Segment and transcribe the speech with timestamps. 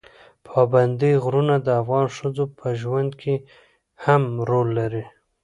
[0.47, 3.35] پابندي غرونه د افغان ښځو په ژوند کې
[4.03, 5.03] هم رول لري.